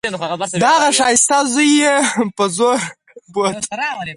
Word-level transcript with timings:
د 0.63 0.65
هغه 0.73 0.89
ښايسته 0.97 1.37
زوى 1.53 1.67
يې 1.79 1.93
په 2.37 2.43
زوره 2.55 2.85
بوت. 3.33 3.61